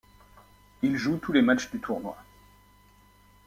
Il 0.81 0.97
joue 0.97 1.17
tous 1.17 1.31
les 1.31 1.43
matchs 1.43 1.69
du 1.69 1.79
tournoi. 1.79 2.17